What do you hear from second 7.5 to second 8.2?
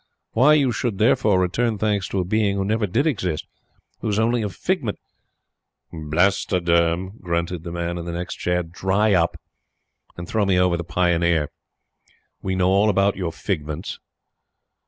the man in the